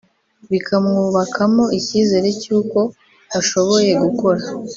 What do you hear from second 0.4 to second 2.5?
bikamwubakamo icyizere